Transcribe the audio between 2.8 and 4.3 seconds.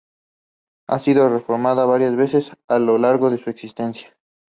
largo de su existencia.